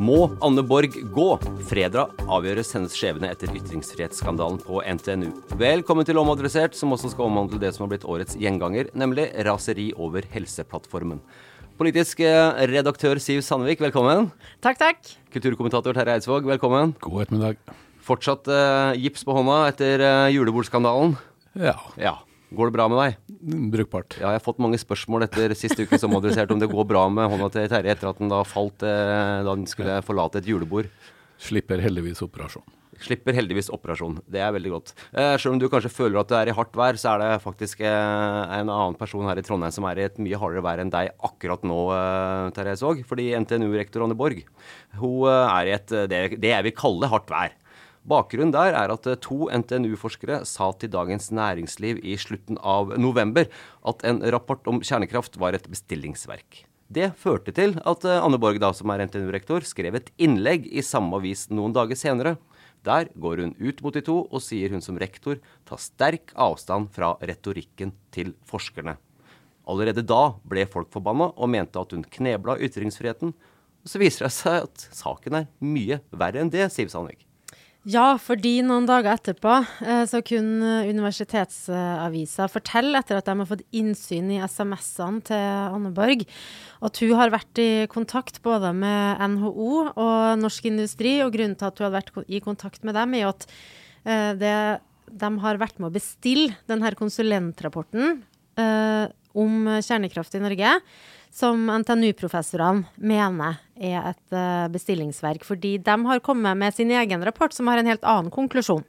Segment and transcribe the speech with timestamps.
[0.00, 1.24] Må Anne Borg gå?
[1.68, 5.26] Fredag avgjøres hennes skjebne etter ytringsfrihetsskandalen på NTNU.
[5.60, 9.90] Velkommen til Omadressert, som også skal omhandle det som har blitt årets gjenganger, nemlig raseri
[10.00, 11.20] over Helseplattformen.
[11.76, 14.30] Politisk eh, redaktør Siv Sandvik, velkommen.
[14.64, 15.12] Takk, takk.
[15.36, 16.96] Kulturkommentator Terje Eidsvåg, velkommen.
[17.04, 17.60] God ettermiddag.
[18.00, 21.18] Fortsatt uh, gips på hånda etter uh, julebordsskandalen.
[21.60, 22.16] Ja, Ja.
[22.50, 23.29] Går det bra med deg?
[23.40, 24.18] Brukbart.
[24.20, 27.30] Ja, jeg har fått mange spørsmål etter siste ukes omadressert om det går bra med
[27.32, 30.90] hånda til Terje etter at den da falt eh, da den skulle forlate et julebord.
[31.40, 32.66] Slipper heldigvis operasjon.
[33.00, 34.18] Slipper heldigvis operasjon.
[34.28, 34.92] Det er veldig godt.
[35.16, 37.44] Eh, selv om du kanskje føler at du er i hardt vær, så er det
[37.46, 40.82] faktisk eh, en annen person her i Trondheim som er i et mye hardere vær
[40.82, 43.00] enn deg akkurat nå, eh, Therese Aag.
[43.08, 44.44] Fordi NTNU-rektor Anne Borg
[45.00, 47.56] hun er i et, det, det jeg vil kalle hardt vær.
[48.08, 53.50] Bakgrunnen der er at eh, to NTNU-forskere sa til Dagens Næringsliv i slutten av november
[53.84, 56.64] at en rapport om kjernekraft var et bestillingsverk.
[56.90, 60.82] Det førte til at eh, Anne Borg, da, som er NTNU-rektor, skrev et innlegg i
[60.82, 62.34] samme avis noen dager senere.
[62.88, 65.36] Der går hun ut mot de to og sier hun som rektor
[65.68, 68.96] tar sterk avstand fra retorikken til forskerne.
[69.68, 73.36] Allerede da ble folk forbanna og mente at hun knebla ytringsfriheten.
[73.84, 77.28] Så viser det seg at saken er mye verre enn det, sier Sandvik.
[77.88, 79.54] Ja, fordi noen dager etterpå
[79.88, 85.92] eh, så kunne Universitetsavisa fortelle, etter at de har fått innsyn i SMS-ene til Anne
[85.96, 86.26] Borg,
[86.84, 91.14] at hun har vært i kontakt både med NHO og Norsk Industri.
[91.24, 93.48] Og grunnen til at hun har vært i kontakt med dem, er at
[94.04, 94.58] eh, det,
[95.24, 98.20] de har vært med å bestille denne konsulentrapporten
[98.60, 99.06] eh,
[99.40, 100.76] om kjernekraft i Norge
[101.30, 107.54] som NTNU-professorene mener er et eh, bestillingsverk, fordi de har kommet med sin egen rapport
[107.54, 108.84] som har en helt annen konklusjon.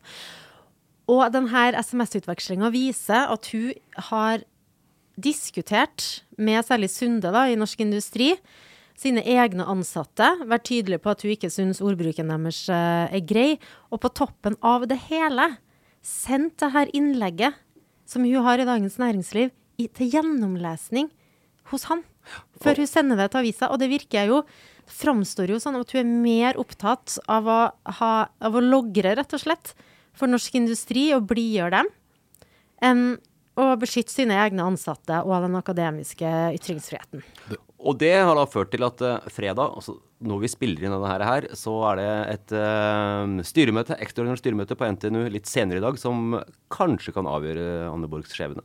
[1.12, 3.74] Og denne SMS-utvekslinga viser at hun
[4.10, 4.44] har
[5.22, 8.34] diskutert med særlig Sunde da, i Norsk Industri,
[8.98, 13.50] sine egne ansatte, vært tydelig på at hun ikke syns ordbruken deres eh, er grei,
[13.94, 15.54] og på toppen av det hele
[16.02, 17.58] sendt det her innlegget
[18.10, 21.08] som hun har i Dagens Næringsliv, til gjennomlesning
[21.72, 22.04] hos han
[22.62, 23.72] før hun sender det til avisa.
[23.72, 24.44] Og det virker jo
[24.92, 27.60] framstår jo sånn at hun er mer opptatt av å,
[28.00, 29.74] ha, av å logre, rett og slett,
[30.18, 31.92] for norsk industri og blidgjøre dem,
[32.84, 33.04] enn
[33.60, 37.24] å beskytte sine egne ansatte og den akademiske ytringsfriheten.
[37.82, 41.10] Og det har da ført til at eh, fredag, altså når vi spiller inn denne
[41.10, 45.84] her, her så er det et uh, styremøte, ekstraordinært styremøte på NTNU litt senere i
[45.84, 46.36] dag som
[46.74, 48.62] kanskje kan avgjøre Anne Borgs skjebne.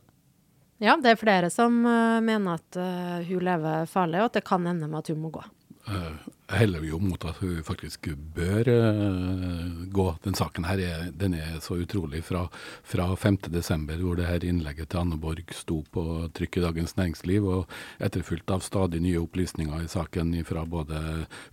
[0.83, 4.45] Ja, det er flere som uh, mener at uh, hun lever farlig, og at det
[4.45, 5.45] kan ende med at hun må gå.
[5.87, 10.05] Jeg heller jo mot at hun faktisk bør uh, gå.
[10.23, 12.23] Den saken her er, den er så utrolig.
[12.27, 12.45] Fra,
[12.87, 16.03] fra 5.12., hvor det her innlegget til Anne Borg sto på
[16.37, 17.73] trykk i Dagens Næringsliv, og
[18.03, 21.01] etterfulgt av stadig nye opplysninger i saken fra både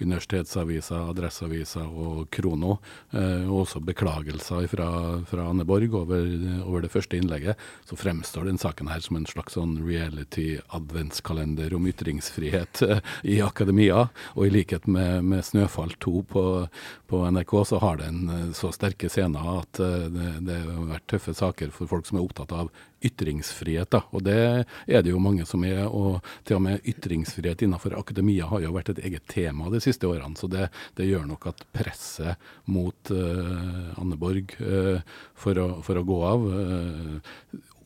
[0.01, 2.79] universitetsaviser, Adresseavisa og Krono,
[3.17, 4.89] uh, og også beklagelser fra,
[5.27, 6.23] fra Anne Borg over,
[6.63, 7.59] over det første innlegget,
[7.89, 14.07] så fremstår den saken her som en slags sånn reality-adventskalender om ytringsfrihet uh, i akademia.
[14.39, 16.69] Og i likhet sammenlignet med, med 'Snøfall 2' på,
[17.07, 21.71] på, NRK, så har den så sterke scener at det, det har vært tøffe saker
[21.71, 22.71] for folk som er opptatt av
[23.05, 23.91] ytringsfrihet.
[23.91, 24.03] Da.
[24.11, 25.85] Og det er det jo mange som er.
[25.89, 30.09] Og til og med ytringsfrihet innenfor akademia har jo vært et eget tema de siste
[30.09, 30.37] årene.
[30.41, 35.01] Så det, det gjør nok at presset mot uh, Anne Borg uh,
[35.35, 37.37] for, å, for, å, gå av uh,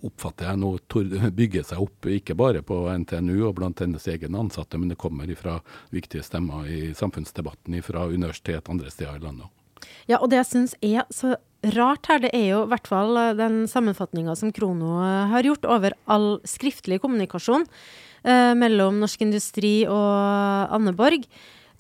[0.07, 0.73] oppfatter jeg nå
[1.41, 5.29] bygger seg opp, ikke bare på NTNU og blant hennes egne ansatte, men det kommer
[5.39, 5.59] fra
[5.95, 9.55] viktige stemmer i samfunnsdebatten fra universitet andre steder i landet.
[10.09, 11.37] Ja, og det jeg syns er så
[11.75, 15.47] rart her, det er jo i hvert fall eh, den sammenfatninga som Krono eh, har
[15.47, 17.67] gjort over all skriftlig kommunikasjon
[18.23, 21.27] eh, mellom Norsk Industri og Anne Borg,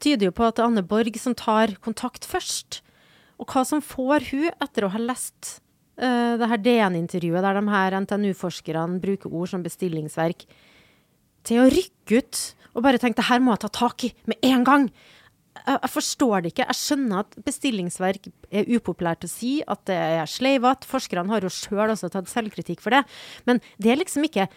[0.03, 2.82] tyder jo på at det er Anne Borg som tar kontakt først.
[3.38, 5.59] Og hva som får hun etter å ha lest
[5.99, 10.47] eh, det her DN-intervjuet der de her NTNU-forskerne bruker ord som bestillingsverk,
[11.47, 12.43] til å rykke ut
[12.75, 14.91] og bare tenke det her må jeg ta tak i med en gang
[15.67, 16.67] jeg forstår det ikke.
[16.69, 20.89] Jeg skjønner at bestillingsverk er upopulært å si, at det er sleivete.
[20.89, 23.03] Forskerne har jo sjøl også tatt selvkritikk for det.
[23.49, 24.49] Men det er liksom ikke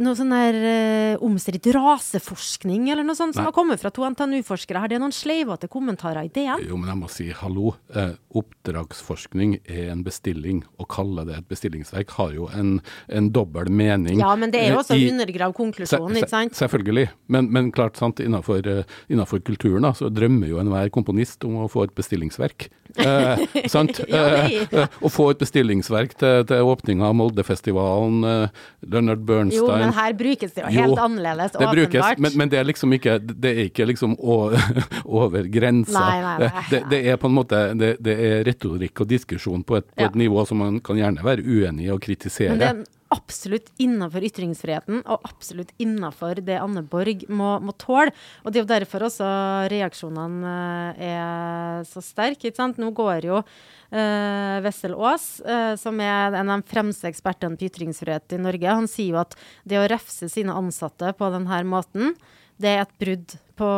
[0.00, 3.40] noe sånn der uh, omstridt raseforskning eller noe sånt Nei.
[3.40, 4.80] som har kommet fra to NTNU-forskere.
[4.80, 6.64] Har det noen sleivete kommentarer i DN?
[6.68, 7.74] Jo, men jeg må si hallo.
[7.92, 10.62] Eh, oppdragsforskning er en bestilling.
[10.80, 12.78] Å kalle det et bestillingsverk har jo en,
[13.12, 14.22] en dobbel mening.
[14.22, 16.56] Ja, men det er jo også å undergrav konklusjonen, ikke sant?
[16.56, 17.10] Selvfølgelig.
[17.32, 21.60] Men, men klart, sant, innenfor, uh, innenfor kulturen da, så drømmer jo enhver komponist om
[21.66, 22.70] å få et bestillingsverk.
[22.96, 23.38] Eh,
[24.08, 29.68] ja, eh, å få et bestillingsverk til, til åpninga av Moldefestivalen, eh, Leonard Bernstein Jo,
[29.70, 31.80] men her brukes det jo helt jo, annerledes, det åpenbart.
[31.80, 34.16] Brukes, men, men, det er liksom ikke, det er ikke liksom
[35.22, 35.98] over grensa.
[35.98, 36.64] Nei, nei, nei.
[36.70, 40.08] Det, det, er på en måte det, det er retorikk og diskusjon på et, på
[40.08, 42.56] et nivå som man kan gjerne være uenig i og kritisere.
[42.56, 48.14] Men det absolutt innafor ytringsfriheten, og absolutt innafor det Anne Borg må, må, tåle.
[48.42, 49.28] Og det er jo derfor også
[49.72, 50.56] reaksjonene
[50.96, 52.48] eh, er så sterke.
[52.48, 52.80] ikke sant?
[52.80, 57.68] Nå går jo uh, Wessel Aas, uh, som er en av de fremste ekspertene på
[57.68, 59.36] ytringsfrihet i Norge, han sier jo at
[59.68, 62.16] det å refse sine ansatte på denne måten,
[62.62, 63.70] det er et brudd på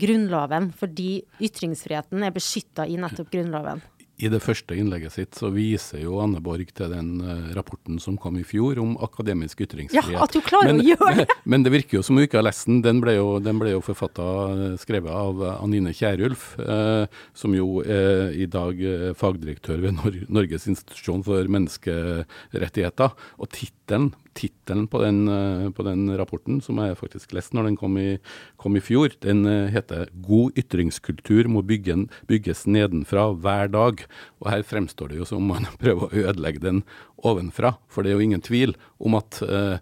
[0.00, 3.82] Grunnloven, fordi ytringsfriheten er beskytta i nettopp Grunnloven
[4.22, 8.18] i det første innlegget sitt så viser jo Anne Borg til den uh, rapporten som
[8.20, 10.14] kom i fjor om akademisk ytringsfrihet.
[10.14, 11.38] Ja, at du klarer men, å gjøre det!
[11.42, 12.80] men det virker jo som hun ikke har lest den.
[12.84, 17.82] Den ble jo, den ble jo forfatta, eh, skrevet av Anine Kierulf, eh, som jo
[17.82, 18.78] er i dag
[19.18, 23.16] fagdirektør ved Nor Norges institusjon for menneskerettigheter.
[23.42, 27.98] Og tittelen tittelen på, uh, på, den rapporten, som jeg faktisk leste når den kom
[28.00, 28.18] i,
[28.60, 34.06] kom i fjor, den uh, heter 'God ytringskultur må bygges nedenfra hver dag'.
[34.40, 36.82] Og her fremstår det jo som man prøver å ødelegge den
[37.28, 37.74] ovenfra.
[37.90, 39.76] For det er jo ingen tvil om at uh,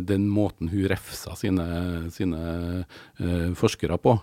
[0.00, 1.64] den måten hun refsa sine,
[2.12, 2.84] sine
[3.58, 4.14] forskere på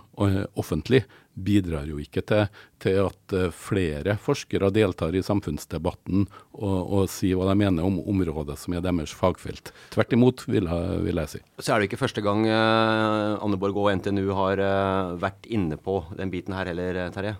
[0.58, 1.02] offentlig,
[1.40, 2.48] bidrar jo ikke til,
[2.82, 8.58] til at flere forskere deltar i samfunnsdebatten og, og, sier hva de mener om området
[8.60, 9.72] som er deres fagfelt.
[9.94, 11.42] Tvert imot, vil jeg, vil jeg si.
[11.62, 15.80] Så er det ikke første gang Anneborg Anne Borg og NTNU har uh, vært inne
[15.80, 17.36] på den biten her heller, Terje?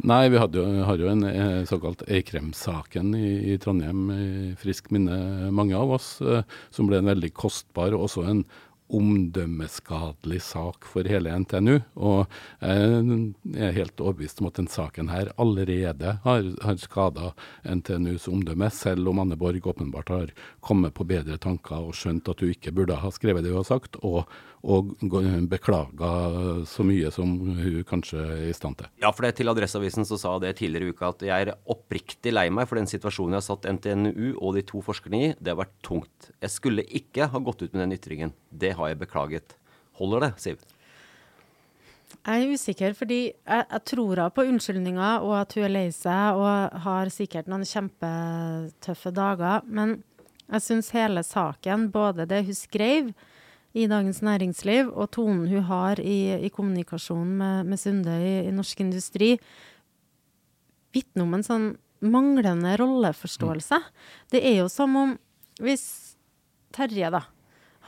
[0.00, 1.24] Nei, vi jo, har jo en
[1.68, 4.26] såkalt Eikrem-saken i, i, Trondheim i
[4.56, 6.14] frisk minne, mange av oss,
[6.72, 8.44] som ble en veldig kostbar og også en
[8.90, 11.76] omdømmeskadelig sak for hele NTNU.
[12.02, 12.24] Og
[12.60, 18.70] jeg er helt overbevist om at den saken her allerede har, har skada NTNUs omdømme,
[18.74, 20.32] selv om Anne Borg åpenbart har
[20.64, 23.70] kommet på bedre tanker og skjønt at hun ikke burde ha skrevet det hun har
[23.70, 24.00] sagt.
[24.02, 24.24] og
[24.60, 24.92] og
[25.48, 26.10] beklaga
[26.68, 28.90] så mye som hun kanskje er i stand til.
[29.00, 32.34] Ja, for det til Adresseavisen så sa det tidligere i uka at jeg er oppriktig
[32.34, 35.30] lei meg for den situasjonen jeg har satt NTNU og de to forskerne i.
[35.40, 36.28] Det har vært tungt.
[36.42, 38.36] Jeg skulle ikke ha gått ut med den ytringen.
[38.50, 39.56] Det har jeg beklaget.
[40.00, 40.60] Holder det, Siv?
[42.20, 46.36] Jeg er usikker, fordi jeg, jeg tror på unnskyldninga og at hun er lei seg
[46.36, 49.64] og har sikkert noen kjempetøffe dager.
[49.64, 50.02] Men
[50.50, 53.12] jeg syns hele saken, både det hun skrev,
[53.76, 58.54] i Dagens Næringsliv, og tonen hun har i, i kommunikasjonen med, med Sunde i, i,
[58.54, 59.34] Norsk Industri,
[60.94, 61.68] vitner om en sånn
[62.02, 63.78] manglende rolleforståelse.
[63.78, 64.16] Mm.
[64.34, 65.12] Det er jo som om
[65.60, 65.84] hvis
[66.74, 67.24] Terje, da,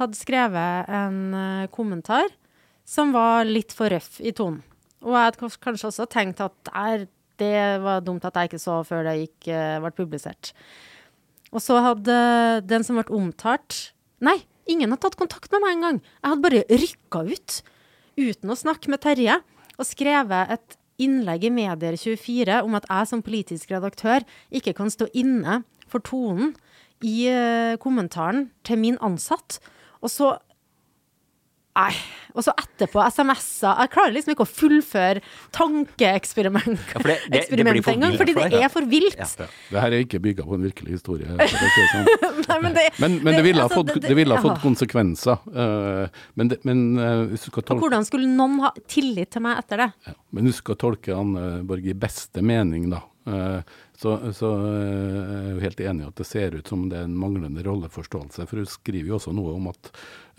[0.00, 2.30] hadde skrevet en uh, kommentar
[2.88, 4.62] som var litt for røff i tonen.
[5.02, 7.06] Og jeg hadde kanskje også tenkt at der,
[7.38, 10.52] det var dumt at jeg ikke så før det gikk, uh, ble publisert.
[11.52, 12.16] Og så hadde
[12.66, 13.88] den som ble omtalt
[14.22, 14.36] Nei,
[14.70, 15.98] Ingen har tatt kontakt med meg engang.
[16.22, 17.58] Jeg hadde bare rykka ut
[18.20, 19.40] uten å snakke med Terje
[19.78, 25.08] og skrevet et innlegg i Medier24 om at jeg som politisk redaktør ikke kan stå
[25.18, 26.54] inne for tonen
[27.02, 29.58] i uh, kommentaren til min ansatt.
[30.02, 30.36] Og så
[31.72, 31.94] Nei.
[32.32, 33.82] Og så etterpå SMS-er.
[33.84, 35.22] Jeg klarer liksom ikke å fullføre
[35.52, 39.16] tankeeksperimentet Ja, for det- det- det engang, fordi det er for vilt.
[39.18, 39.26] Ja.
[39.38, 39.46] Ja.
[39.70, 41.26] Det her er ikke bygga på en virkelig historie.
[41.26, 42.06] sånn.
[42.48, 43.84] Nei, men det, Men, men det ville ha altså,
[44.48, 45.38] fått, konsekvenser.
[45.46, 49.30] Uh, men det, men uh, hvis du skal Og tolke hvordan skulle noen ha tillit
[49.30, 49.92] til meg etter det?
[50.06, 53.02] Ja, men husk å tolke Anne Borg i beste mening, da.
[53.22, 53.62] Eh,
[54.02, 56.98] Så, så eh, jeg er jo helt enig i at det ser ut som det
[56.98, 58.46] er en manglende rolleforståelse.
[58.50, 59.92] For hun skriver jo også noe om at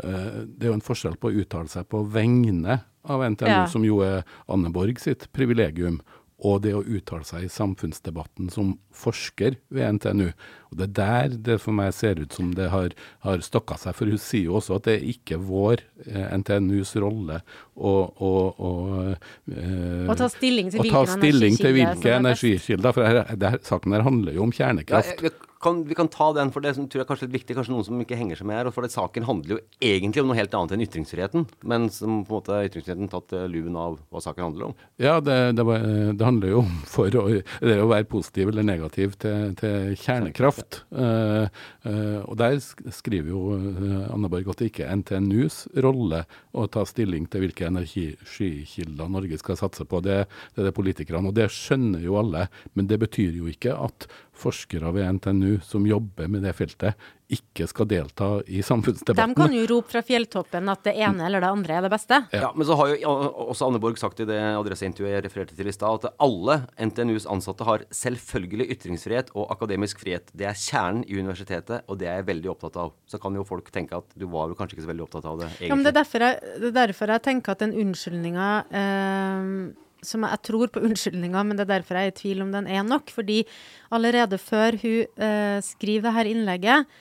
[0.03, 3.63] uh, det er jo en forskjell på å uttale seg på vegne av NTNU, Ja.
[3.72, 6.01] som jo er Anne Borg sitt privilegium,
[6.43, 10.34] og det å uttale seg i samfunnsdebatten som forsker ved NTNU.
[10.74, 12.91] Og Det er der det for meg ser ut som det har,
[13.24, 13.96] har stokka seg.
[13.96, 17.39] For hun sier jo også at det er ikke vår, eh, NTNUs rolle,
[17.74, 19.15] å, og, og,
[19.50, 22.44] eh, og ta stilling til å ta stilling til hvilke som er best.
[22.44, 22.94] energikilder.
[22.94, 25.24] For her, det her, saken her handler jo om Ja, kjernekraft.
[25.24, 27.56] jeg, kan, vi kan ta den, for det som tror jeg er kanskje litt viktig.
[27.58, 28.70] Kanskje noen som ikke henger seg med her.
[28.75, 31.46] For det, saken handler jo egentlig om noe helt annet enn ytringsfriheten.
[31.72, 34.75] Men som på en måte ytringsfriheten tatt eh, luven av hva saken handler om.
[35.01, 35.65] Ja, det, det,
[36.20, 37.25] det handler jo om for å,
[37.63, 40.84] det å være positiv eller negativ til, til kjernekraft.
[40.92, 41.48] Uh,
[41.88, 42.60] uh, og der
[42.94, 43.44] skriver jo
[44.12, 49.39] Anne Borg at det ikke er NTNUs rolle å ta stilling til hvilke energikilder Norge
[49.41, 50.01] skal satse på.
[50.05, 51.32] Det, det er det politikerne.
[51.32, 52.48] Og det skjønner jo alle.
[52.77, 56.98] Men det betyr jo ikke at forskere ved NTNU som jobber med det feltet,
[57.34, 59.34] ikke skal delta i samfunnsdebatten.
[59.34, 62.20] De kan jo rope fra fjelltoppen at det ene eller det andre er det beste.
[62.36, 62.52] Ja.
[62.56, 63.13] Men så har jo
[63.48, 67.28] også Anne Borg sagt i det adresseintervjuet jeg refererte til i stad, at alle NTNUs
[67.32, 70.30] ansatte har selvfølgelig ytringsfrihet og akademisk frihet.
[70.34, 72.94] Det er kjernen i universitetet, og det er jeg veldig opptatt av.
[73.10, 75.40] Så kan jo folk tenke at du var vel kanskje ikke så veldig opptatt av
[75.42, 75.72] det, egentlig.
[75.72, 79.50] Ja, men det er derfor jeg, det er derfor jeg tenker at den unnskyldninga eh,
[80.08, 82.68] som jeg, tror på unnskyldninga, men det er derfor jeg er i tvil om den
[82.68, 83.12] er nok.
[83.14, 83.42] Fordi
[83.94, 86.94] allerede før hun eh, skriver dette innlegget,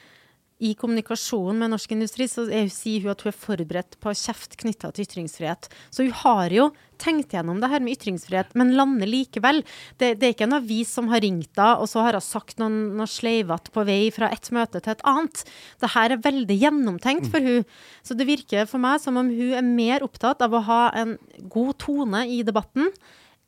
[0.62, 4.54] i kommunikasjonen med norsk industri, så er, sier hun at hun er forberedt på kjeft
[4.60, 5.66] knytta til ytringsfrihet.
[5.90, 6.68] Så hun har jo
[7.02, 9.62] tenkt gjennom det her med ytringsfrihet, men lander likevel.
[9.98, 12.62] Det, det er ikke en avis som har ringt henne, og så har hun sagt
[12.62, 15.42] noen, noe sleivete på vei fra et møte til et annet.
[15.82, 17.66] Det her er veldig gjennomtenkt for hun.
[18.06, 21.16] Så det virker for meg som om hun er mer opptatt av å ha en
[21.50, 22.92] god tone i debatten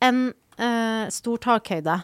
[0.02, 0.24] enn
[0.58, 2.00] eh, stor takhøyde.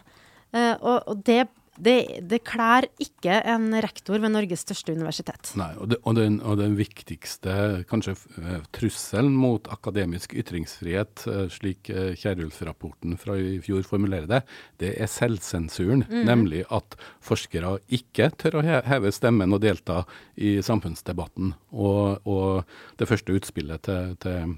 [0.55, 1.43] Eh, og, og det
[1.79, 5.53] det, det klær ikke en rektor ved Norges største universitet.
[5.59, 11.45] Nei, og, det, og, den, og den viktigste kanskje eh, trusselen mot akademisk ytringsfrihet, eh,
[11.53, 14.41] slik eh, Kierulf-rapporten fra i fjor formulerer det,
[14.83, 16.03] det er selvsensuren.
[16.27, 20.03] Nemlig at forskere ikke tør å heve stemmen og delta
[20.35, 21.55] i samfunnsdebatten.
[21.71, 24.57] Og, og det første utspillet til, til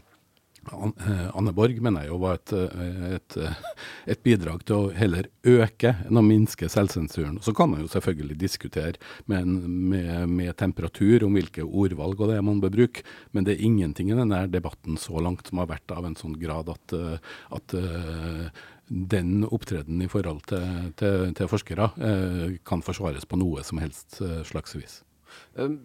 [0.71, 3.61] Anne Borg mener jeg jo var et, eh, et, eh,
[4.13, 7.41] et bidrag til å heller øke enn å minske selvsensuren.
[7.43, 8.95] Så kan man jo selvfølgelig diskutere
[9.27, 13.03] med, med, med temperatur om hvilke ordvalg og det man bør bruke,
[13.33, 16.37] men det er ingenting i denne debatten så langt som har vært av en sånn
[16.39, 18.47] grad at, eh, at eh,
[18.87, 24.21] den opptredenen i forhold til, til, til forskere eh, kan forsvares på noe som helst
[24.21, 25.01] eh, slags vis.
[25.57, 25.79] Um,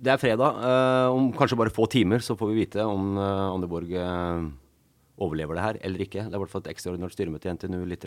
[0.00, 0.56] Det er fredag.
[0.64, 4.46] eh, om kanskje bare få timer så får vi vite om uh, Anne Borg eh,
[5.20, 6.22] overlever det her eller ikke.
[6.24, 8.06] Det er i hvert fall et ekstraordinært styremøte i NTNU litt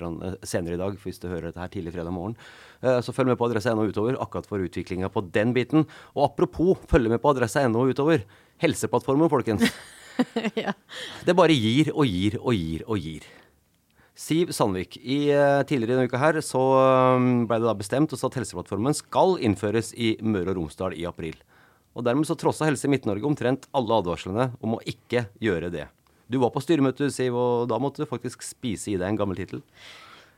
[0.50, 2.34] senere i dag, hvis du hører dette her tidlig fredag morgen.
[2.82, 5.86] Så følg med på adresse.no utover, akkurat for utviklinga på den biten.
[6.18, 8.26] Og apropos følge med på adresse.no utover.
[8.66, 9.70] Helseplattformen, folkens.
[11.30, 13.30] Det bare gir og gir og gir og gir.
[14.18, 15.30] Siv Sandvik, i,
[15.70, 16.66] tidligere i denne uka her så
[17.46, 21.38] ble det da bestemt at Helseplattformen skal innføres i Møre og Romsdal i april.
[21.94, 25.88] Og Dermed så trossa Helse Midt-Norge omtrent alle advarslene om å ikke gjøre det.
[26.32, 29.38] Du var på styremøte, Siv, og da måtte du faktisk spise i deg en gammel
[29.38, 29.62] tittel.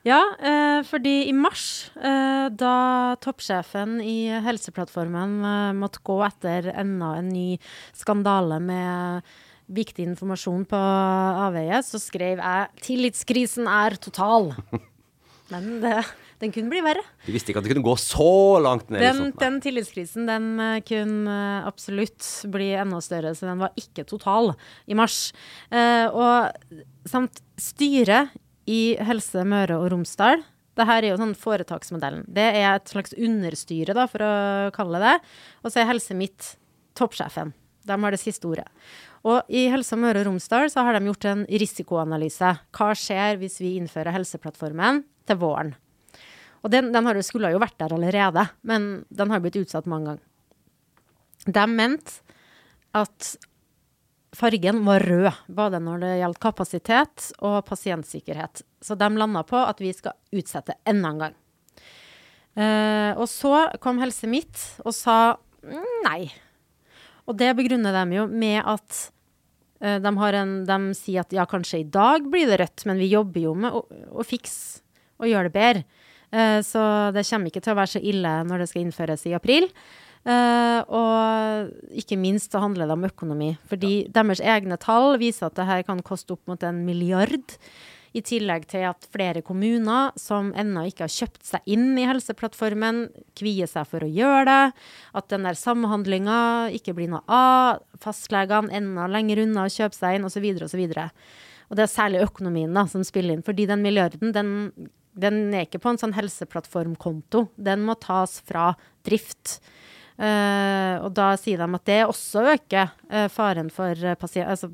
[0.06, 7.16] Ja, eh, fordi i mars, eh, da toppsjefen i Helseplattformen eh, måtte gå etter enda
[7.18, 7.58] en ny
[7.96, 9.32] skandale med
[9.66, 14.54] viktig informasjon på avveie, så skrev jeg 'Tillitskrisen er total'.
[15.52, 16.04] Men det,
[16.42, 17.04] den kunne bli verre.
[17.26, 19.04] De visste ikke at det kunne gå så langt ned.
[19.04, 23.76] Den, sånt, den tillitskrisen den eh, kunne eh, absolutt bli enda større, så den var
[23.80, 24.54] ikke total
[24.90, 25.30] i mars.
[25.72, 28.36] Eh, og samt styret
[28.70, 30.44] i Helse Møre og Romsdal
[30.76, 32.26] det her er jo sånn foretaksmodellen.
[32.28, 34.34] Det er et slags understyre, da, for å
[34.76, 35.36] kalle det det.
[35.64, 36.50] Og så er Helse Midt
[37.00, 37.54] toppsjefen.
[37.86, 38.66] De har det siste ordet.
[39.26, 42.52] Og i Helse Møre og Romsdal så har de gjort en risikoanalyse.
[42.76, 45.74] Hva skjer hvis vi innfører Helseplattformen til våren?
[46.64, 50.14] Og den, den jo, skulle jo vært der allerede, men den har blitt utsatt mange
[50.14, 50.24] ganger.
[51.46, 52.22] De mente
[52.96, 53.36] at
[54.36, 58.64] fargen var rød, både når det gjaldt kapasitet og pasientsikkerhet.
[58.82, 61.36] Så de landa på at vi skal utsette enda en gang.
[62.56, 66.32] Eh, og så kom Helse Midt og sa mm, nei.
[67.28, 69.06] Og det begrunner de jo med at
[69.86, 73.12] Eh, de, en, de sier at ja, kanskje i dag blir det rødt, men vi
[73.12, 73.84] jobber jo med å,
[74.16, 74.82] å fikse
[75.20, 75.86] og gjøre det bedre.
[76.32, 76.82] Eh, så
[77.16, 79.70] det kommer ikke til å være så ille når det skal innføres i april.
[80.26, 83.52] Uh, og ikke minst så handler det om økonomi.
[83.70, 84.14] Fordi ja.
[84.16, 87.54] deres egne tall viser at det her kan koste opp mot en milliard.
[88.16, 93.10] I tillegg til at flere kommuner som ennå ikke har kjøpt seg inn i Helseplattformen,
[93.36, 94.86] kvier seg for å gjøre det.
[95.20, 96.40] At den der samhandlinga
[96.78, 97.84] ikke blir noe av.
[98.02, 100.48] Fastlegene enda lenger unna å kjøpe seg inn, osv.
[100.64, 100.86] osv.
[101.66, 103.46] Og det er særlig økonomien da, som spiller inn.
[103.46, 104.56] Fordi den milliarden, den,
[105.16, 107.48] den er ikke på en sånn helseplattformkonto.
[107.56, 108.74] Den må tas fra
[109.08, 109.60] drift.
[110.16, 114.52] Uh, og da sier de at det også øker uh, faren for pasient...
[114.52, 114.72] Altså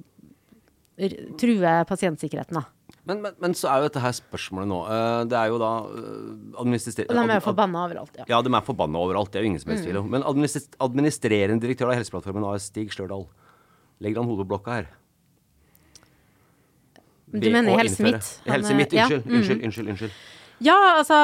[1.01, 2.67] truer pasientsikkerheten, da.
[3.07, 4.79] Men, men, men, så er jo dette her spørsmålet nå.
[4.85, 8.27] Uh, det er jo da uh, De er forbanna overalt, ja.
[8.29, 9.31] Ja, de er forbanna overalt.
[9.33, 10.11] Det er jo ingen som helst tvil om.
[10.11, 10.19] Mm.
[10.19, 13.25] Men administrerende direktør av Helseplattformen, AS Stig Stjørdal,
[14.03, 14.91] legger han hodet på blokka her?
[17.31, 18.29] Du mener Helse Midt?
[18.45, 19.37] Helse Midt, unnskyld, ja.
[19.37, 20.19] unnskyld, unnskyld, unnskyld.
[20.61, 21.15] Ja, altså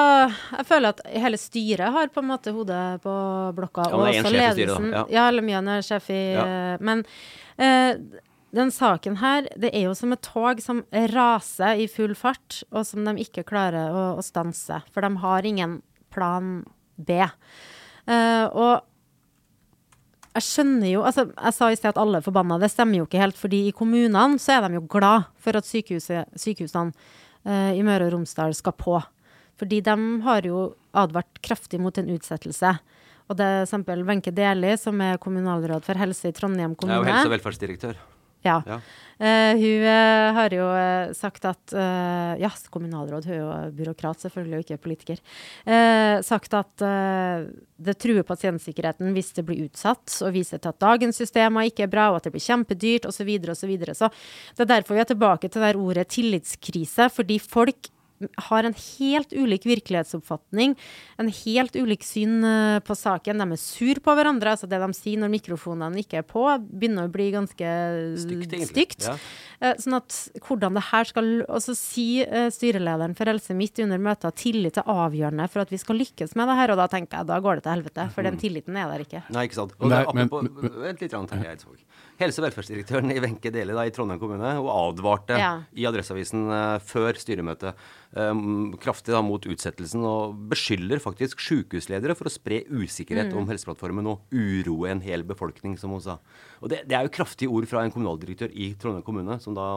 [0.58, 3.18] Jeg føler at hele styret har på en måte hodet på
[3.58, 3.90] blokka.
[3.92, 4.88] Ja, og også ledelsen.
[4.96, 5.04] Ja.
[5.14, 6.48] ja, Lemian er sjef i ja.
[6.82, 7.04] Men
[7.62, 8.00] eh,
[8.58, 10.82] den saken her, det er jo som et tog som
[11.14, 14.80] raser i full fart, og som de ikke klarer å, å stanse.
[14.94, 15.82] For de har ingen
[16.14, 16.62] plan
[16.96, 17.22] B.
[18.08, 18.88] Uh, og
[20.38, 22.60] jeg skjønner jo altså Jeg sa i sted at alle er forbanna.
[22.62, 23.38] Det stemmer jo ikke helt.
[23.38, 26.92] fordi i kommunene så er de jo glad for at sykehusene
[27.48, 29.00] uh, i Møre og Romsdal skal på.
[29.58, 32.76] Fordi de har jo advart kraftig mot en utsettelse.
[33.28, 36.96] Og det er eksempel Wenche Deli, som er kommunalråd for helse i Trondheim kommune.
[36.96, 37.98] Jeg er jo helse- og velferdsdirektør.
[38.48, 38.62] Ja.
[38.68, 38.80] ja.
[39.18, 41.74] Uh, hun uh, har jo uh, sagt at
[42.38, 43.48] Ja, kommunalråd, hun er jo
[43.80, 45.20] byråkrat selvfølgelig, og ikke politiker.
[46.24, 46.84] sagt at
[47.78, 51.92] det truer pasientsikkerheten hvis det blir utsatt, og viser til at dagens systemer ikke er
[51.92, 53.54] bra, og at det blir kjempedyrt, osv., osv.
[53.58, 54.10] Så, videre, og så,
[54.54, 57.90] så det er derfor vi er tilbake til det ordet tillitskrise, fordi folk
[58.50, 60.76] har en helt ulik virkelighetsoppfatning,
[61.22, 63.42] en helt ulik syn uh, på saken.
[63.42, 64.56] De er sur på hverandre.
[64.56, 67.74] altså Det de sier når mikrofonene ikke er på, begynner å bli ganske
[68.24, 68.58] stygt.
[68.72, 69.08] stygt.
[69.10, 69.18] Ja.
[69.62, 73.82] Uh, sånn at hvordan det her skal Og så sier uh, styrelederen for Helse Midt
[73.82, 76.74] under møtet at tillit er avgjørende for at vi skal lykkes med det her.
[76.74, 78.42] Og da tenker jeg da går det til helvete, for den mm.
[78.42, 79.24] tilliten er der ikke.
[79.34, 79.78] Nei, ikke sant.
[79.80, 81.58] Og Nei, men, apropos, vent litt, Terje
[82.18, 85.52] Helse- og velferdsdirektøren i Wenche Deli i Trondheim kommune og advarte ja.
[85.78, 86.48] i Adresseavisen
[86.82, 87.78] før styremøtet
[88.18, 93.38] um, kraftig da, mot utsettelsen, og beskylder faktisk sykehusledere for å spre usikkerhet mm.
[93.38, 96.18] om Helseplattformen og uroe en hel befolkning, som hun sa.
[96.62, 99.70] Og det, det er jo kraftige ord fra en kommunaldirektør i Trondheim kommune, som da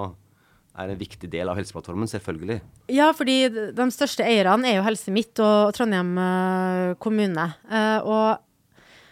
[0.81, 2.61] er en viktig del av Helseplattformen, selvfølgelig.
[2.95, 3.43] Ja, fordi
[3.77, 7.51] de største eierne er jo Helse Midt og Trondheim uh, kommune.
[8.07, 8.47] Og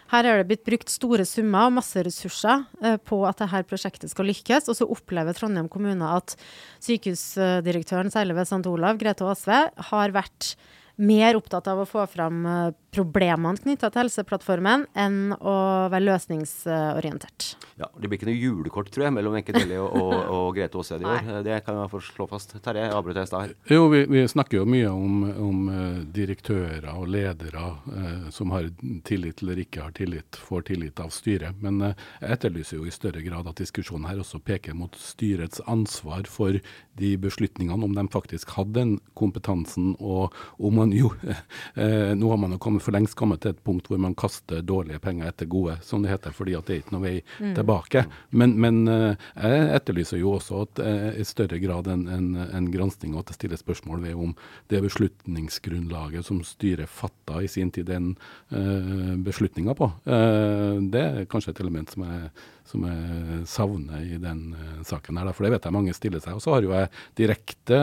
[0.08, 4.12] her er det blitt brukt store summer og masse ressurser eh, på at dette prosjektet
[4.12, 4.70] skal lykkes.
[4.70, 6.36] Og så opplever Trondheim kommune at
[6.84, 8.64] sykehusdirektøren, særlig ved St.
[8.70, 10.54] Olav, Grete Aasve, har vært
[10.98, 15.54] mer opptatt av å få fram uh, problemene knytta til Helseplattformen enn å
[15.92, 17.54] være løsningsorientert.
[17.78, 20.80] Ja, Det blir ikke noe julekort, tror jeg, mellom Wenche Deli og, og, og, Grete
[20.80, 21.28] Aashead i år.
[21.46, 22.56] Det kan jeg få slå fast.
[22.64, 23.52] Terje, avbrøt jeg i stad her.
[23.70, 28.66] Jo, vi, vi, snakker jo mye om, om uh, direktører og ledere eh, som har
[29.06, 31.60] tillit eller ikke har tillit, får tillit av styret.
[31.62, 35.62] Men eh, jeg etterlyser jo i større grad at diskusjonen her også peker mot styrets
[35.70, 36.58] ansvar for
[36.98, 41.12] de beslutningene, om de faktisk hadde den kompetansen, og om man jo
[42.18, 45.00] Nå har man jo kommet for lengst kommet til et punkt hvor man kaster dårlige
[45.04, 47.54] penger etter gode, som det heter, fordi at det er ikke noe vei mm.
[47.58, 48.04] tilbake.
[48.30, 52.70] Men, men, eh, jeg etterlyser jo også at uh, i større grad en, en, en
[52.72, 54.34] gransking og at det stilles spørsmål ved om
[54.72, 58.14] det beslutningsgrunnlaget som styret fatta i sin tid den
[58.54, 59.90] uh, beslutninga på.
[60.08, 62.30] Uh, det er kanskje et element som jeg
[62.68, 65.18] som jeg savner i den uh, saken.
[65.18, 66.36] her, For det vet jeg mange stiller seg.
[66.36, 67.78] Og så har jo jeg direkte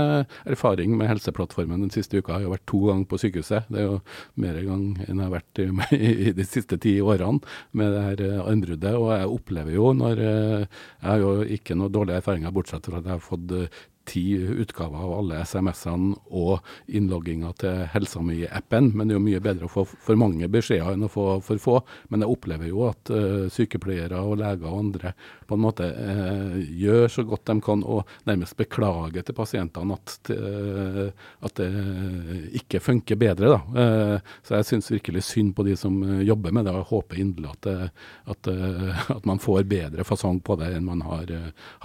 [0.46, 2.38] erfaring med Helseplattformen den siste uka.
[2.38, 3.70] Jeg har vært to ganger på sykehuset.
[3.72, 4.00] Det er jo
[4.42, 5.62] mer gang enn jeg har vært
[5.98, 7.42] i, i de siste ti årene
[7.78, 8.94] med det her uh, anbruddet.
[9.00, 13.02] Og jeg opplever jo når uh, Jeg har jo ikke noe dårlige erfaringer, bortsett fra
[13.02, 13.56] at jeg har fått
[14.06, 18.92] ti utgaver av alle SMS-ene og innlogginga til Helsa mi-appen.
[18.94, 21.62] Men det er jo mye bedre å få for mange beskjeder enn å få for
[21.62, 21.78] få.
[22.14, 25.14] Men jeg opplever jo at uh, sykepleiere og leger og andre
[25.46, 30.32] på en måte uh, gjør så godt de kan og nærmest beklager til pasientene at,
[30.34, 31.10] uh,
[31.46, 31.70] at det
[32.62, 33.58] ikke funker bedre.
[34.46, 37.70] Så jeg syns virkelig synd på de som jobber med det, og håper inderlig at,
[38.34, 38.50] at,
[39.16, 41.32] at, man får bedre fasong på det enn man har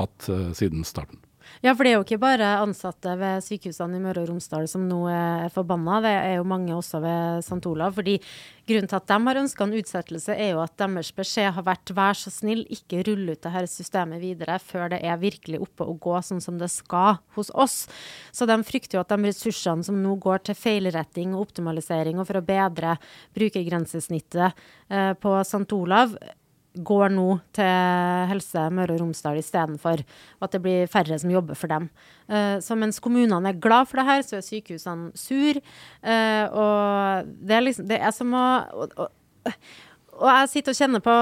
[0.00, 1.20] hatt siden starten.
[1.61, 4.87] Ja, for det er jo ikke bare ansatte ved sykehusene i Møre og Romsdal som
[4.88, 7.61] nå er forbanna, det er jo mange også ved St.
[7.68, 7.99] Olav.
[7.99, 8.14] fordi
[8.70, 11.90] Grunnen til at de har ønska en utsettelse, er jo at deres beskjed har vært
[11.96, 15.99] vær så snill, ikke rulle ut dette systemet videre før det er virkelig oppe og
[16.05, 17.79] gå sånn som det skal hos oss.
[18.31, 22.29] Så de frykter jo at de ressursene som nå går til feilretting og optimalisering og
[22.31, 22.94] for å bedre
[23.37, 25.66] brukergrensesnittet eh, på St.
[25.75, 26.14] Olav,
[26.78, 27.66] går nå til
[28.30, 30.02] Helse Møre og Romsdal istedenfor.
[30.42, 31.90] At det blir færre som jobber for dem.
[32.30, 35.61] Uh, så mens kommunene er glad for det her, så er sykehusene sur.
[36.04, 39.09] Uh, og det er liksom Det er som å og, og,
[40.20, 41.16] og, jeg sitter og kjenner på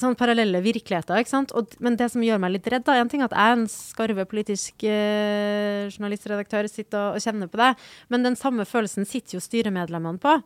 [0.00, 1.20] sånn parallelle virkeligheter.
[1.20, 1.52] ikke sant?
[1.54, 3.58] Og, men det som gjør meg litt redd, da, en ting er at jeg er
[3.58, 7.74] en skarve politisk uh, journalistredaktør, sitter og, og kjenner på det,
[8.08, 10.38] men den samme følelsen sitter jo styremedlemmene på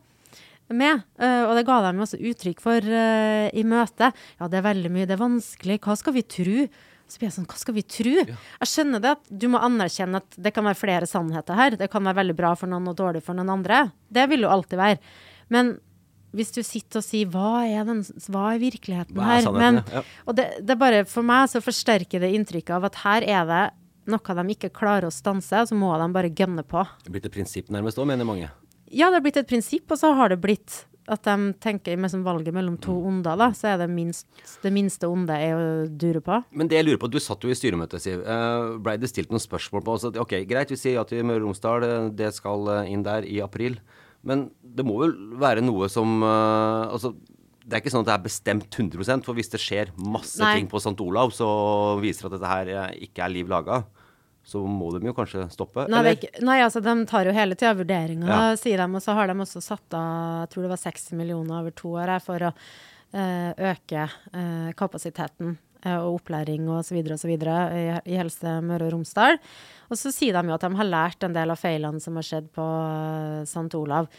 [0.77, 1.03] med.
[1.21, 4.15] Uh, og det ga de også uttrykk for uh, i møtet.
[4.39, 5.79] Ja, det er veldig mye, det er vanskelig.
[5.85, 6.67] Hva skal vi tro?
[7.09, 8.13] Så blir jeg sånn, hva skal vi tro?
[8.21, 8.37] Ja.
[8.61, 11.77] Jeg skjønner det at du må anerkjenne at det kan være flere sannheter her.
[11.79, 13.87] Det kan være veldig bra for noen og dårlig for noen andre.
[14.13, 14.99] Det vil jo alltid være.
[15.49, 15.73] Men
[16.37, 19.57] hvis du sitter og sier hva er, den, hva er virkeligheten hva er her?
[19.57, 20.03] Men, ja.
[20.29, 23.65] Og det, det bare for meg så forsterker det inntrykket av at her er det
[24.09, 26.85] noe de ikke klarer å stanse, så må de bare gønne på.
[27.01, 28.49] Det er blitt et prinsipp nærmest òg, mener mange.
[28.89, 32.11] Ja, det har blitt et prinsipp, og så har det blitt at de tenker med
[32.11, 34.27] som valget mellom to onder, da, så er det minst,
[34.63, 36.37] det minste onde er å dure på.
[36.53, 38.21] Men det jeg lurer på, du satt jo i styremøtet, Siv.
[38.25, 40.13] Uh, Blei det stilt noen spørsmål på også?
[40.21, 43.25] Ok, greit, vi sier ja til Møre og Romsdal, eh, det skal eh, inn der
[43.25, 43.79] i april.
[44.27, 47.13] Men det må vel være noe som Altså,
[47.63, 50.57] det er ikke sånn at det er bestemt 100% for hvis det skjer masse Nei.
[50.57, 50.97] ting på St.
[51.05, 51.47] Olav, så
[52.03, 53.85] viser det at dette her ikke er liv laga
[54.49, 55.85] så må de jo kanskje stoppe?
[55.91, 58.57] Nei, ikke, nei altså de tar jo hele tida vurderinger, ja.
[58.57, 58.87] sier de.
[58.97, 61.93] Og så har de også satt av jeg tror det var 60 millioner over to
[62.01, 65.53] år for å uh, øke uh, kapasiteten
[65.85, 66.99] uh, og opplæring osv.
[67.13, 67.33] osv.
[67.37, 69.37] I Helse Møre og Romsdal.
[69.89, 72.25] Og så sier de jo at de har lært en del av feilene som har
[72.25, 72.67] skjedd på
[73.45, 73.69] St.
[73.77, 74.09] Olav.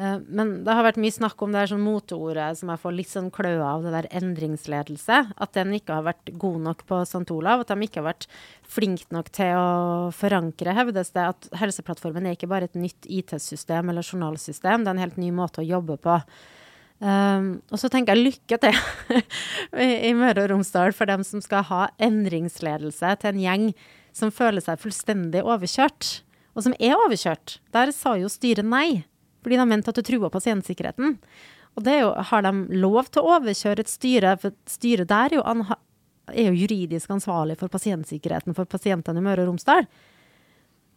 [0.00, 3.10] Eh, men det har vært mye snakk om det sånn moteordet som jeg får litt
[3.10, 5.18] sånn kløe av, det der endringsledelse.
[5.36, 7.26] At den ikke har vært god nok på St.
[7.34, 7.64] Olav.
[7.64, 8.28] At de ikke har vært
[8.72, 11.28] flinke nok til å forankre, hevdes det.
[11.34, 15.30] At Helseplattformen er ikke bare et nytt IT-system eller journalsystem, det er en helt ny
[15.34, 16.18] måte å jobbe på.
[17.02, 18.76] Um, og så tenker jeg lykke til
[20.06, 23.64] i Møre og Romsdal for dem som skal ha endringsledelse til en gjeng
[24.14, 26.20] som føler seg fullstendig overkjørt.
[26.54, 27.56] Og som er overkjørt.
[27.74, 29.02] Der sa jo styret nei.
[29.42, 31.16] Fordi de mente at det trua pasientsikkerheten.
[31.76, 32.52] Og det jo, har de
[32.82, 35.68] lov til å overkjøre et styre, for styret der er jo,
[36.32, 39.88] er jo juridisk ansvarlig for pasientsikkerheten for pasientene i Møre og Romsdal.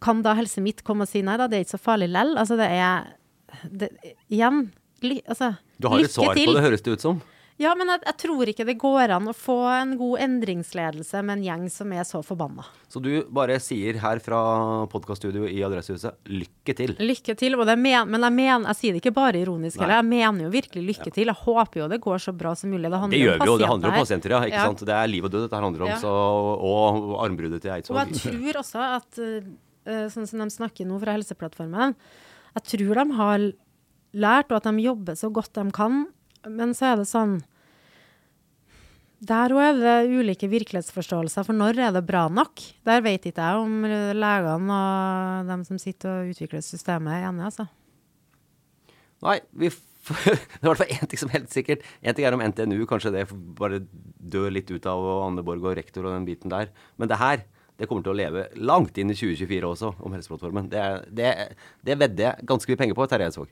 [0.03, 2.35] Kan da Helse Midt komme og si nei da, det er ikke så farlig lell?
[2.37, 3.13] Altså det er
[3.71, 3.89] det,
[4.27, 4.67] Igjen,
[5.05, 5.85] ly, altså, lykke til.
[5.85, 7.23] Du har et svar på det, høres det ut som?
[7.55, 11.37] Ja, men jeg, jeg, tror ikke det går an å få en god endringsledelse med
[11.37, 12.65] en gjeng som er så forbanna.
[12.91, 14.39] Så du bare sier her fra
[14.91, 16.95] podkaststudio i Adressehuset lykke til?
[16.99, 17.55] Lykke til.
[17.55, 17.79] Men,
[18.11, 20.01] men jeg, mener, jeg sier det ikke bare ironisk heller.
[20.01, 21.15] Jeg mener jo virkelig lykke ja.
[21.15, 21.31] til.
[21.31, 22.91] Jeg håper jo det går så bra som mulig.
[22.91, 23.55] Det, det gjør vi jo.
[23.61, 24.41] Det handler om pasienter, ja.
[24.49, 24.65] Ikke ja.
[24.67, 24.83] sant?
[24.91, 25.93] Det er liv og død dette handler om.
[25.93, 26.01] Ja.
[26.03, 26.11] Så,
[26.73, 28.01] og armbruddet til Eidsvoll.
[28.01, 29.21] Og jeg tror også at,
[29.87, 31.95] uh, sånn som de snakker nå fra Helseplattformen,
[32.59, 33.47] jeg tror de har
[34.27, 36.03] lært, og at de jobber så godt de kan
[36.51, 37.39] men så er det sånn
[39.25, 42.61] Der òg er det ulike virkelighetsforståelser, for når er det bra nok?
[42.85, 47.49] Der vet ikke jeg om legene og dem som sitter og utvikler systemet, er enige,
[47.49, 47.67] altså.
[49.25, 49.71] Nei, vi
[50.05, 51.85] det er i hvert fall én ting som er helt sikkert.
[52.05, 53.23] Én ting er om NTNU kanskje det
[53.57, 53.81] bare
[54.21, 56.69] dør litt ut av og Anne Borg og rektor og den biten der.
[57.01, 57.41] Men det her
[57.75, 60.69] det kommer til å leve langt inn i 2024 også, om Helseplattformen.
[60.71, 61.31] Det, det,
[61.83, 63.49] det vedder jeg ganske mye penger på, Terje Eidsvåg.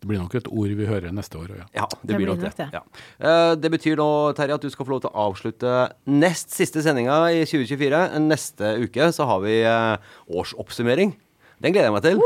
[0.00, 1.66] Det blir nok et ord vi hører neste år òg, ja.
[1.76, 1.86] ja.
[1.92, 2.52] Det, det blir nok det.
[2.56, 2.68] det.
[2.72, 2.80] Ja.
[3.20, 4.08] Uh, det betyr nå,
[4.38, 5.74] Terje, at du skal få lov til å avslutte
[6.08, 8.00] nest siste sendinga i 2024.
[8.24, 11.12] Neste uke så har vi uh, årsoppsummering.
[11.60, 12.22] Den gleder jeg meg til.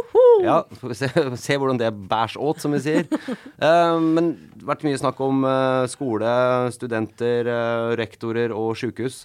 [0.47, 1.11] Ja, får vi se,
[1.49, 3.11] se, hvordan det bærs åt, som vi sier.
[3.11, 5.43] uh, men det har vært mye snakk om
[5.91, 6.35] skole,
[6.79, 7.51] studenter,
[7.99, 9.25] rektorer og sjukehus.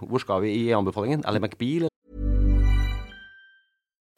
[0.00, 1.26] hvor skal vi i anbefalingen?
[1.28, 1.92] Ally McBeal?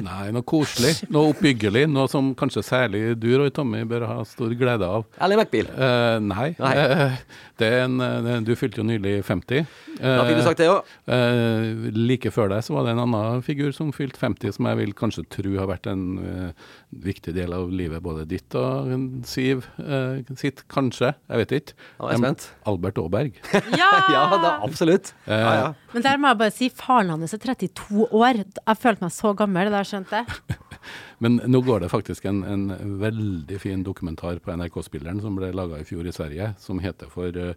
[0.00, 4.54] Nei, noe koselig, noe oppbyggelig, noe som kanskje særlig du, Roy Tommy, bør ha stor
[4.58, 5.04] glede av.
[5.22, 5.68] Ally McBeal.
[5.72, 6.48] Eh, nei.
[6.58, 6.72] Nei.
[6.78, 7.16] Eh,
[7.60, 9.66] det er en, du fylte jo nylig 50.
[10.02, 10.88] Da fikk du sagt det òg.
[11.12, 14.80] Eh, like før deg så var det en annen figur som fylte 50, som jeg
[14.80, 16.70] vil kanskje tro har vært en eh,
[17.04, 18.90] viktig del av livet både ditt og
[19.28, 21.12] Siv eh, sitt, kanskje.
[21.30, 21.76] Jeg vet ikke.
[22.00, 22.48] Nå er jeg spent.
[22.72, 23.38] Albert Aaberg.
[23.78, 23.90] Ja!
[24.12, 25.12] Ja, da, absolutt.
[25.26, 25.68] Ja, ja.
[25.92, 28.42] Men der må jeg bare si, faren hans er 32 år.
[28.42, 30.58] Jeg følte meg så gammel da jeg skjønte det.
[31.22, 32.64] Men nå går det faktisk en, en
[32.98, 37.36] veldig fin dokumentar på NRK-spilleren som ble laga i fjor i Sverige, som heter for
[37.38, 37.52] eh,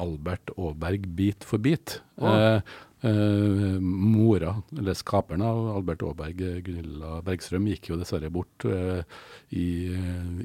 [0.00, 1.98] Albert Aaberg bit for bit.
[2.20, 2.62] Eh,
[3.04, 9.04] eh, mora, eller skaperen av Albert Aaberg, Gunilla Bergstrøm, gikk jo dessverre bort eh,
[9.52, 9.66] i,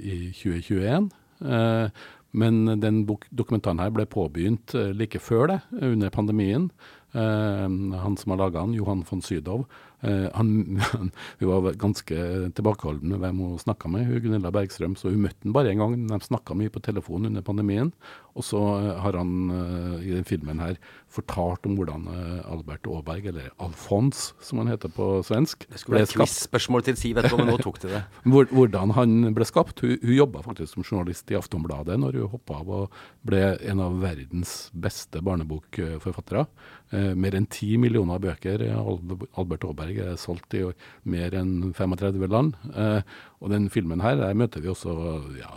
[0.04, 1.10] i 2021.
[1.46, 2.04] Eh,
[2.36, 6.68] men den bok- dokumentaren her ble påbegynt like før det, under pandemien.
[7.16, 7.68] Eh,
[8.04, 9.64] han som har laga den, Johan von Sydow,
[10.02, 10.50] han,
[10.92, 12.28] han, hun var ganske
[12.58, 15.84] tilbakeholden med hvem hun snakka med, hun Gunilla Bergstrøm, så hun møtte han bare en
[15.84, 15.98] gang.
[16.12, 17.94] De snakka mye på telefon under pandemien.
[18.36, 20.76] Og så eh, har han eh, i den filmen her
[21.12, 25.96] fortalt om hvordan eh, Albert Aaberg, eller Alfons som han heter på svensk, Det skulle
[25.96, 26.34] ble være et skapt.
[26.34, 28.04] quiz-spørsmål til Siv etterpå, men nå tok de det.
[28.56, 29.80] Hvordan han ble skapt.
[29.86, 33.84] Hun, hun jobba faktisk som journalist i Aftonbladet når hun hoppa av og ble en
[33.86, 36.46] av verdens beste barnebokforfattere.
[36.92, 40.64] Eh, mer enn ti millioner bøker eh, Albert Aaberg er solgt i
[41.04, 42.56] mer enn 35 land.
[42.76, 43.02] Eh,
[43.42, 44.96] og den filmen her, der møter vi også
[45.40, 45.52] ja,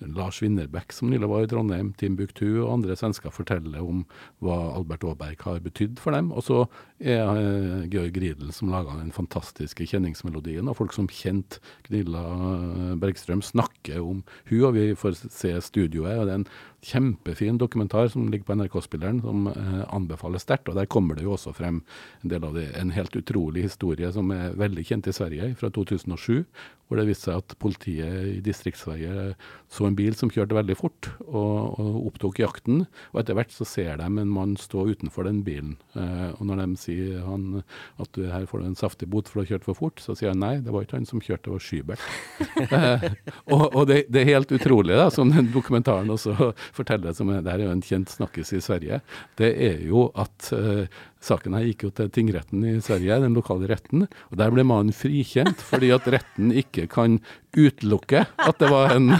[0.00, 4.04] Lars Winnerbäck som nylig var i Trondheim, Timbuktu og andre svensker forteller om
[4.44, 6.30] hva Albert Aaberg har betydd for dem.
[6.32, 6.62] Og så
[7.00, 12.96] er eh, Georg Riedel som laga den fantastiske kjenningsmelodien, og folk som kjente Gnilla eh,
[13.00, 16.18] Bergstrøm snakker om hun, og vi får se studioet.
[16.18, 20.68] og det er en kjempefin dokumentar som ligger på NRK-spilleren, som eh, anbefales sterkt.
[20.68, 21.82] Og der kommer det jo også frem
[22.22, 25.70] en del av det, en helt utrolig historie som er veldig kjent i Sverige, fra
[25.76, 26.44] 2007.
[26.88, 29.34] Hvor det viste seg at politiet i Distrikts-Sverige
[29.70, 32.84] så en bil som kjørte veldig fort, og, og opptok jakten.
[33.12, 35.76] Og etter hvert så ser de en mann stå utenfor den bilen.
[35.98, 37.62] Eh, og når de sier han,
[38.00, 40.16] at du, her får du en saftig bot for å ha kjørt for fort, så
[40.18, 42.08] sier han nei, det var ikke han som kjørte, det var Skybert.
[42.70, 43.02] Eh,
[43.50, 47.40] og og det, det er helt utrolig, da, som den dokumentaren også forteller, som er,
[47.44, 49.00] det her er jo en kjent snakkes i Sverige,
[49.40, 53.68] det er jo at eh, saken her gikk jo til tingretten i Sverige, den lokale
[53.70, 57.18] retten, og der ble mannen frikjent fordi at retten ikke kan
[57.56, 59.10] utelukke at det var en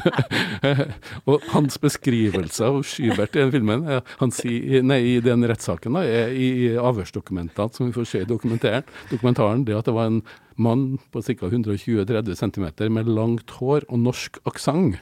[1.31, 3.87] Og hans beskrivelse av Skybert i den filmen,
[4.35, 8.87] sier, nei, i den rettssaken, da, er i avhørsdokumentene som vi får se i dokumentaren,
[9.11, 10.23] dokumentaren, det at det var en
[10.61, 11.49] mann på ca.
[11.49, 15.01] 120-30 cm med langt hår og norsk aksent,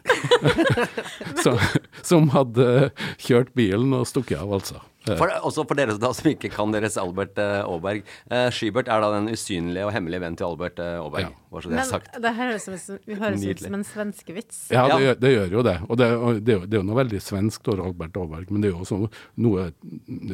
[2.10, 4.82] som hadde kjørt bilen og stukket av, altså.
[5.16, 8.02] For, også for dere da, som ikke kan deres Albert eh, Aaberg.
[8.30, 11.30] Eh, Skybert er da den usynlige og hemmelige vennen til Albert eh, Aaberg.
[11.30, 11.60] Ja.
[11.62, 12.20] så det Men sagt.
[12.22, 14.60] det høres som, høres ut som en svenskevits.
[14.70, 14.98] Ja, det, Ja.
[15.06, 15.76] gjør, det gjør jo det.
[15.88, 18.70] Og det, og det, det er jo noe veldig svenskt over Albert Aaberg, men det
[18.70, 19.00] er jo også
[19.46, 19.70] noe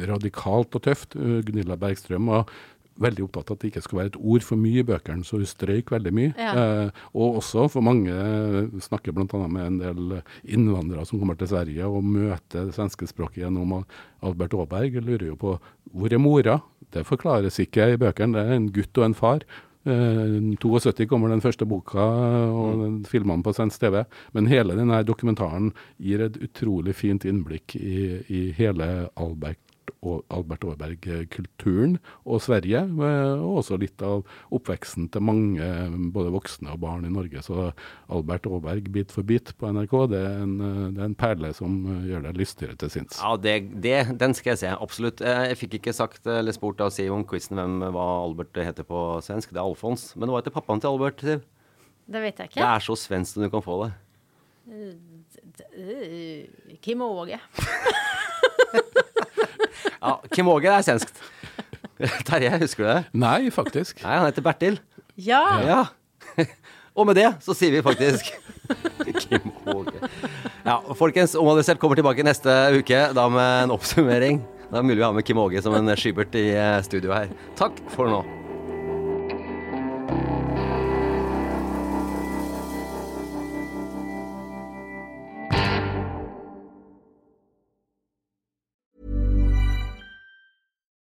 [0.09, 1.15] radikalt og tøft.
[1.15, 2.45] Uh, Gunilla Bergstrøm var
[3.01, 5.39] veldig opptatt av at det ikke skulle være et ord for mye i bøkene, så
[5.39, 6.31] hun strøyk veldig mye.
[6.39, 6.53] Ja.
[6.61, 9.41] Eh, og også for mange eh, snakker bl.a.
[9.43, 13.81] med en del innvandrere som kommer til Sverige og møter det svenske språket gjennom
[14.25, 14.99] Albert Aaberg.
[15.03, 15.57] Lurer jo på
[15.95, 16.59] hvor er mora?
[16.93, 18.35] Det forklares ikke i bøkene.
[18.35, 19.47] Det er en gutt og en far.
[19.85, 24.01] Eh, 72 kommer den første boka, og den filmene på svensk TV.
[24.33, 29.64] Men hele denne dokumentaren gir et utrolig fint innblikk i, i hele Albert
[30.05, 32.81] Albert Aaberg-kulturen og Sverige.
[32.95, 34.23] Og også litt av
[34.55, 35.69] oppveksten til mange
[36.15, 37.43] både voksne og barn i Norge.
[37.45, 37.71] Så
[38.13, 40.55] Albert Aaberg bit for bit på NRK, det er en,
[40.95, 43.19] det er en perle som gjør deg lystigere til sinns.
[43.21, 44.75] Ja, det, det, den skal jeg se.
[44.75, 45.25] Absolutt.
[45.25, 49.07] Jeg fikk ikke sagt eller spurt av Siv om quizen hvem hva Albert heter på
[49.25, 49.53] svensk.
[49.53, 50.11] Det er Alfons.
[50.19, 51.45] Men hva heter pappaen til Albert, Siv?
[52.05, 52.61] Det vet jeg ikke.
[52.61, 53.93] Det er så svensk som du kan få det.
[56.81, 57.39] Kim Åge.
[60.01, 61.21] ja, Kim Åge er svenskt.
[62.27, 62.99] Terje, husker du det?
[63.25, 64.01] Nei, faktisk.
[64.03, 64.79] Nei, Han heter Bertil.
[65.15, 65.43] Ja.
[65.63, 65.83] ja.
[66.95, 68.31] Og med det så sier vi faktisk
[69.21, 70.09] Kim Åge.
[70.65, 74.41] Ja, folkens, Omanalysert kommer tilbake neste uke, da med en oppsummering.
[74.69, 77.13] Da er det mulig vi har med Kim Åge som en skybert i eh, studio
[77.13, 77.29] her.
[77.59, 78.23] Takk for nå.